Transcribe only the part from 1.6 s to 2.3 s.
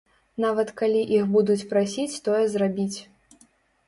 прасіць